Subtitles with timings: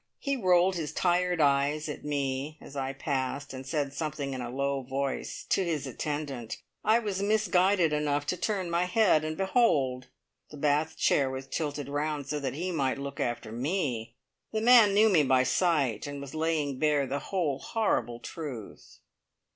[0.17, 4.49] He rolled his tired eyes at me as I passed, and said something in a
[4.49, 6.57] low voice to his attendant.
[6.83, 10.07] I was misguided enough to turn my head, and behold!
[10.49, 14.15] the Bath chair was tilted round so that he might look after me.
[14.51, 19.01] The man knew me by sight, and was laying bare the whole horrible truth.